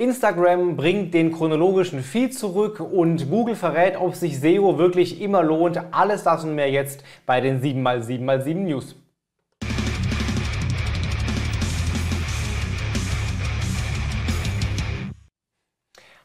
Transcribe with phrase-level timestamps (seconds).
[0.00, 5.80] Instagram bringt den chronologischen Feed zurück und Google verrät, ob sich SEO wirklich immer lohnt.
[5.90, 8.94] Alles das und mehr jetzt bei den 7x7x7 News.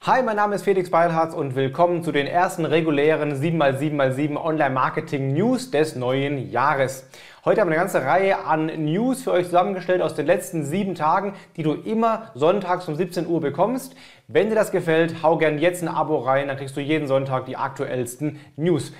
[0.05, 5.71] Hi, mein Name ist Felix Beilharz und willkommen zu den ersten regulären 7x7x7 Online-Marketing News
[5.71, 7.07] des neuen Jahres.
[7.45, 10.95] Heute haben wir eine ganze Reihe an News für euch zusammengestellt aus den letzten sieben
[10.95, 13.95] Tagen, die du immer sonntags um 17 Uhr bekommst.
[14.27, 17.45] Wenn dir das gefällt, hau gern jetzt ein Abo rein, dann kriegst du jeden Sonntag
[17.45, 18.91] die aktuellsten News.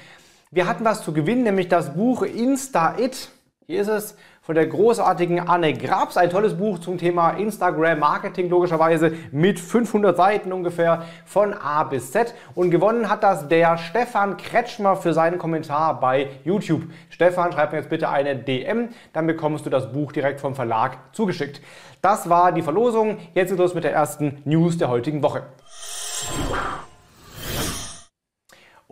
[0.51, 3.27] Wir hatten was zu gewinnen, nämlich das Buch Insta It.
[3.67, 6.17] Hier ist es von der großartigen Anne Grabs.
[6.17, 12.11] Ein tolles Buch zum Thema Instagram Marketing, logischerweise mit 500 Seiten ungefähr von A bis
[12.11, 12.35] Z.
[12.53, 16.83] Und gewonnen hat das der Stefan Kretschmer für seinen Kommentar bei YouTube.
[17.09, 20.97] Stefan, schreib mir jetzt bitte eine DM, dann bekommst du das Buch direkt vom Verlag
[21.13, 21.61] zugeschickt.
[22.01, 23.19] Das war die Verlosung.
[23.33, 25.43] Jetzt geht los mit der ersten News der heutigen Woche.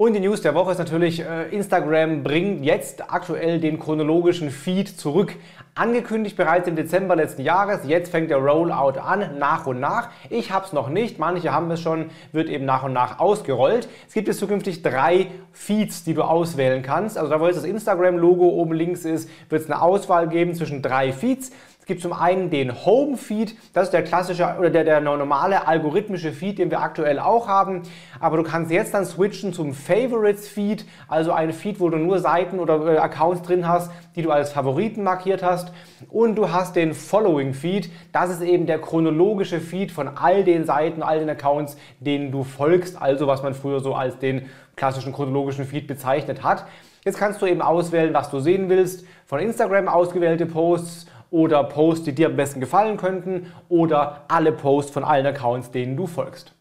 [0.02, 4.88] Und die News der Woche ist natürlich, äh, Instagram bringt jetzt aktuell den chronologischen Feed
[4.88, 5.35] zurück.
[5.75, 10.09] Angekündigt bereits im Dezember letzten Jahres, jetzt fängt der Rollout an, nach und nach.
[10.31, 13.88] Ich habe es noch nicht, manche haben es schon, wird eben nach und nach ausgerollt.
[14.08, 17.15] Es gibt jetzt zukünftig drei Feeds, die du auswählen kannst.
[17.15, 20.81] Also da wo jetzt das Instagram-Logo oben links ist, wird es eine Auswahl geben zwischen
[20.81, 21.52] drei Feeds.
[21.92, 26.31] Gibt zum einen den Home Feed, das ist der klassische oder der, der normale algorithmische
[26.31, 27.81] Feed, den wir aktuell auch haben.
[28.22, 32.20] Aber du kannst jetzt dann switchen zum Favorites Feed, also ein Feed, wo du nur
[32.20, 35.73] Seiten oder äh, Accounts drin hast, die du als Favoriten markiert hast.
[36.09, 40.64] Und du hast den Following Feed, das ist eben der chronologische Feed von all den
[40.64, 44.45] Seiten, all den Accounts, denen du folgst, also was man früher so als den
[44.78, 46.64] klassischen chronologischen Feed bezeichnet hat.
[47.03, 49.05] Jetzt kannst du eben auswählen, was du sehen willst.
[49.26, 54.91] Von Instagram ausgewählte Posts oder Posts, die dir am besten gefallen könnten oder alle Posts
[54.91, 56.53] von allen Accounts, denen du folgst.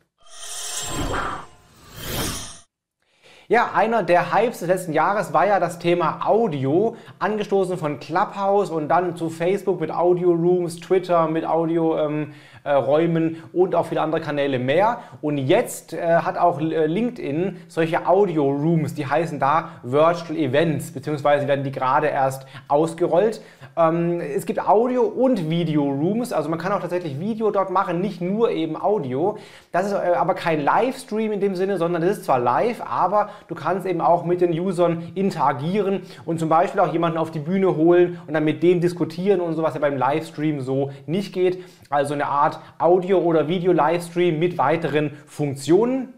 [3.49, 8.71] Ja, einer der Hypes des letzten Jahres war ja das Thema Audio, angestoßen von Clubhouse
[8.71, 12.33] und dann zu Facebook mit Audio Rooms, Twitter mit Audio ähm,
[12.65, 15.01] äh, Räumen und auch viele andere Kanäle mehr.
[15.21, 20.93] Und jetzt äh, hat auch äh, LinkedIn solche Audio Rooms, die heißen da Virtual Events,
[20.93, 23.41] beziehungsweise werden die gerade erst ausgerollt.
[23.77, 28.21] Ähm, es gibt Audio- und Video-Rooms, also man kann auch tatsächlich Video dort machen, nicht
[28.21, 29.39] nur eben Audio.
[29.73, 33.31] Das ist äh, aber kein Livestream in dem Sinne, sondern es ist zwar live, aber
[33.49, 37.39] du kannst eben auch mit den Usern interagieren und zum Beispiel auch jemanden auf die
[37.39, 41.33] Bühne holen und dann mit dem diskutieren und so, was ja beim Livestream so nicht
[41.33, 41.63] geht.
[41.89, 46.15] Also eine Art Art Audio- oder Video-Livestream mit weiteren Funktionen.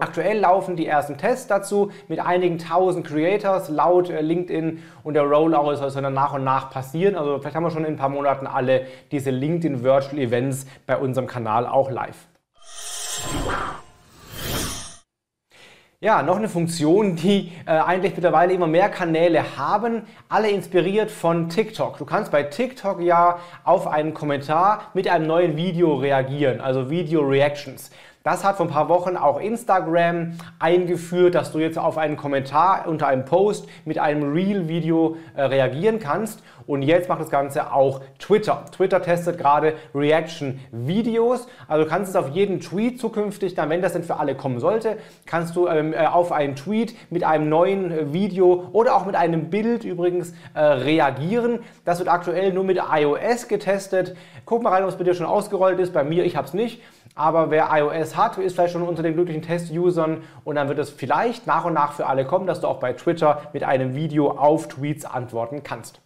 [0.00, 5.22] Aktuell laufen die ersten Tests dazu mit einigen tausend Creators laut äh, LinkedIn und der
[5.22, 7.14] Rollout soll dann nach und nach passieren.
[7.16, 10.96] Also vielleicht haben wir schon in ein paar Monaten alle diese LinkedIn Virtual Events bei
[10.96, 12.26] unserem Kanal auch live.
[16.04, 21.48] Ja, noch eine Funktion, die äh, eigentlich mittlerweile immer mehr Kanäle haben, alle inspiriert von
[21.48, 21.96] TikTok.
[21.96, 27.22] Du kannst bei TikTok ja auf einen Kommentar mit einem neuen Video reagieren, also Video
[27.22, 27.90] Reactions.
[28.24, 32.88] Das hat vor ein paar Wochen auch Instagram eingeführt, dass du jetzt auf einen Kommentar
[32.88, 36.42] unter einem Post mit einem Real-Video äh, reagieren kannst.
[36.66, 38.64] Und jetzt macht das Ganze auch Twitter.
[38.74, 41.48] Twitter testet gerade Reaction-Videos.
[41.68, 44.58] Also du kannst es auf jeden Tweet zukünftig, dann, wenn das denn für alle kommen
[44.58, 44.96] sollte,
[45.26, 49.16] kannst du ähm, äh, auf einen Tweet mit einem neuen äh, Video oder auch mit
[49.16, 51.58] einem Bild übrigens äh, reagieren.
[51.84, 54.16] Das wird aktuell nur mit iOS getestet.
[54.46, 55.92] Guck mal rein, ob es bei dir schon ausgerollt ist.
[55.92, 56.80] Bei mir, ich habe es nicht.
[57.16, 60.90] Aber wer iOS hat, ist vielleicht schon unter den glücklichen Test-Usern und dann wird es
[60.90, 64.32] vielleicht nach und nach für alle kommen, dass du auch bei Twitter mit einem Video
[64.32, 66.00] auf Tweets antworten kannst.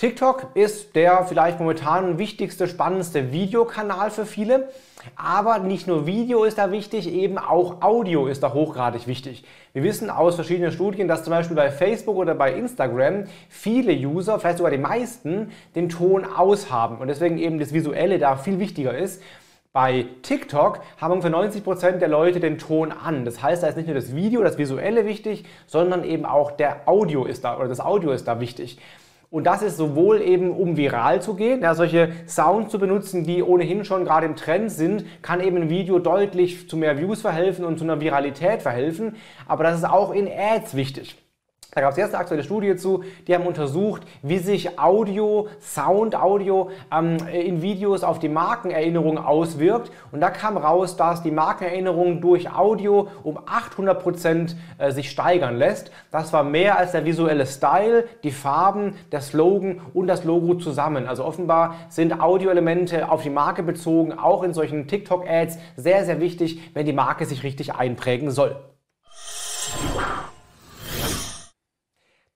[0.00, 4.70] TikTok ist der vielleicht momentan wichtigste, spannendste Videokanal für viele.
[5.14, 9.44] Aber nicht nur Video ist da wichtig, eben auch Audio ist da hochgradig wichtig.
[9.74, 14.40] Wir wissen aus verschiedenen Studien, dass zum Beispiel bei Facebook oder bei Instagram viele User,
[14.40, 18.96] vielleicht sogar die meisten, den Ton aushaben und deswegen eben das Visuelle da viel wichtiger
[18.96, 19.22] ist.
[19.74, 23.26] Bei TikTok haben ungefähr 90% der Leute den Ton an.
[23.26, 26.88] Das heißt, da ist nicht nur das Video, das Visuelle wichtig, sondern eben auch der
[26.88, 28.78] Audio ist da oder das Audio ist da wichtig.
[29.30, 33.44] Und das ist sowohl eben, um viral zu gehen, ja, solche Sounds zu benutzen, die
[33.44, 37.64] ohnehin schon gerade im Trend sind, kann eben ein Video deutlich zu mehr Views verhelfen
[37.64, 39.14] und zu einer Viralität verhelfen.
[39.46, 41.16] Aber das ist auch in Ads wichtig.
[41.72, 46.16] Da gab es jetzt eine aktuelle Studie zu, die haben untersucht, wie sich Audio, Sound,
[46.16, 49.92] Audio ähm, in Videos auf die Markenerinnerung auswirkt.
[50.10, 55.58] Und da kam raus, dass die Markenerinnerung durch Audio um 800 Prozent äh, sich steigern
[55.58, 55.92] lässt.
[56.10, 61.06] Das war mehr als der visuelle Style, die Farben, der Slogan und das Logo zusammen.
[61.06, 66.60] Also offenbar sind Audioelemente auf die Marke bezogen, auch in solchen TikTok-Ads, sehr, sehr wichtig,
[66.74, 68.56] wenn die Marke sich richtig einprägen soll.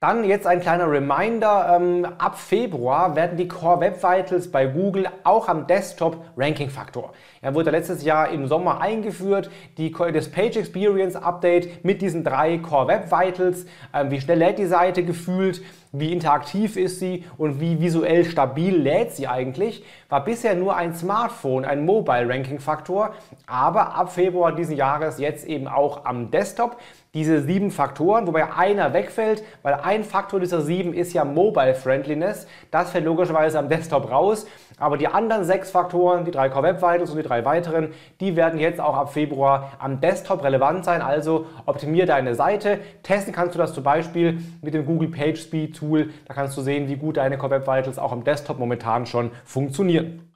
[0.05, 5.09] Dann jetzt ein kleiner Reminder, ähm, ab Februar werden die Core Web Vitals bei Google
[5.23, 7.15] auch am Desktop Ranking Faktor.
[7.41, 12.59] Er wurde letztes Jahr im Sommer eingeführt, die, das Page Experience Update mit diesen drei
[12.59, 13.65] Core Web Vitals,
[13.95, 15.63] ähm, wie schnell lädt die Seite gefühlt,
[15.95, 20.93] wie interaktiv ist sie und wie visuell stabil lädt sie eigentlich, war bisher nur ein
[20.93, 23.15] Smartphone, ein Mobile Ranking Faktor,
[23.47, 26.77] aber ab Februar diesen Jahres jetzt eben auch am Desktop
[27.15, 32.49] diese sieben Faktoren, wobei einer wegfällt, weil ein Faktor dieser sieben ist ja Mobile Friendliness.
[32.73, 34.47] Das fällt logischerweise am Desktop raus.
[34.79, 38.35] Aber die anderen sechs Faktoren, die drei Core Web Vitals und die drei weiteren, die
[38.35, 41.01] werden jetzt auch ab Februar am Desktop relevant sein.
[41.01, 42.81] Also optimier deine Seite.
[43.05, 46.11] Testen kannst du das zum Beispiel mit dem Google PageSpeed Tool.
[46.27, 49.31] Da kannst du sehen, wie gut deine Core Web Vitals auch am Desktop momentan schon
[49.45, 50.33] funktionieren.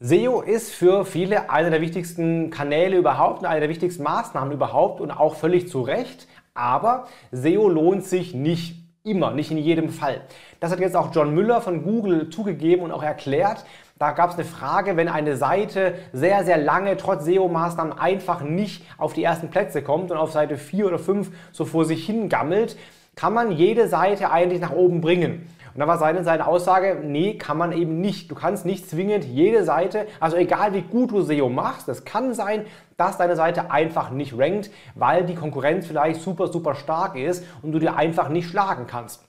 [0.00, 5.00] SEO ist für viele einer der wichtigsten Kanäle überhaupt und eine der wichtigsten Maßnahmen überhaupt
[5.00, 6.26] und auch völlig zu Recht.
[6.52, 10.22] Aber SEO lohnt sich nicht immer, nicht in jedem Fall.
[10.60, 13.64] Das hat jetzt auch John Müller von Google zugegeben und auch erklärt.
[13.96, 18.84] Da gab es eine Frage, wenn eine Seite sehr, sehr lange trotz SEO-Maßnahmen einfach nicht
[18.98, 22.76] auf die ersten Plätze kommt und auf Seite 4 oder 5 so vor sich hingammelt,
[23.14, 25.48] kann man jede Seite eigentlich nach oben bringen.
[25.74, 28.28] Und da war seine, seine Aussage, nee, kann man eben nicht.
[28.32, 32.34] Du kannst nicht zwingend jede Seite, also egal wie gut du SEO machst, es kann
[32.34, 32.66] sein,
[32.96, 37.70] dass deine Seite einfach nicht rankt, weil die Konkurrenz vielleicht super, super stark ist und
[37.70, 39.22] du dir einfach nicht schlagen kannst.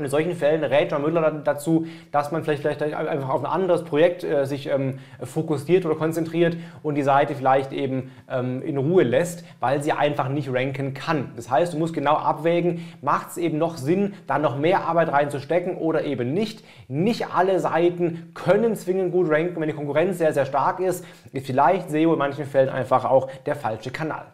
[0.00, 3.50] Und in solchen Fällen rät John Müller dazu, dass man vielleicht, vielleicht einfach auf ein
[3.50, 8.78] anderes Projekt äh, sich ähm, fokussiert oder konzentriert und die Seite vielleicht eben ähm, in
[8.78, 11.32] Ruhe lässt, weil sie einfach nicht ranken kann.
[11.36, 15.12] Das heißt, du musst genau abwägen, macht es eben noch Sinn, da noch mehr Arbeit
[15.12, 16.64] reinzustecken oder eben nicht.
[16.88, 21.04] Nicht alle Seiten können zwingend gut ranken, wenn die Konkurrenz sehr, sehr stark ist,
[21.34, 24.24] ist vielleicht SEO in manchen Fällen einfach auch der falsche Kanal.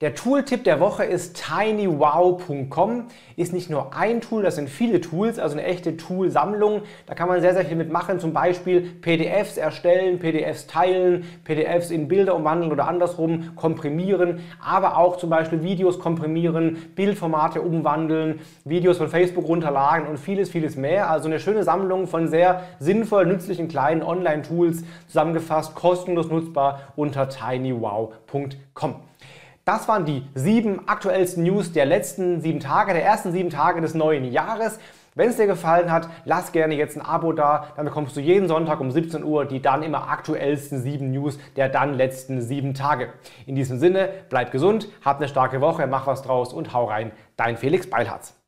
[0.00, 3.08] Der Tooltip der Woche ist tinywow.com.
[3.36, 6.84] Ist nicht nur ein Tool, das sind viele Tools, also eine echte Toolsammlung.
[7.04, 12.08] Da kann man sehr, sehr viel mitmachen, zum Beispiel PDFs erstellen, PDFs teilen, PDFs in
[12.08, 19.08] Bilder umwandeln oder andersrum komprimieren, aber auch zum Beispiel Videos komprimieren, Bildformate umwandeln, Videos von
[19.08, 21.10] Facebook runterladen und vieles, vieles mehr.
[21.10, 28.94] Also eine schöne Sammlung von sehr sinnvoll, nützlichen kleinen Online-Tools zusammengefasst, kostenlos nutzbar unter tinywow.com.
[29.70, 33.94] Das waren die sieben aktuellsten News der letzten sieben Tage, der ersten sieben Tage des
[33.94, 34.80] neuen Jahres.
[35.14, 37.68] Wenn es dir gefallen hat, lass gerne jetzt ein Abo da.
[37.76, 41.68] Dann bekommst du jeden Sonntag um 17 Uhr die dann immer aktuellsten sieben News der
[41.68, 43.12] dann letzten sieben Tage.
[43.46, 47.12] In diesem Sinne, bleib gesund, hab eine starke Woche, mach was draus und hau rein.
[47.36, 48.39] Dein Felix Beilharz.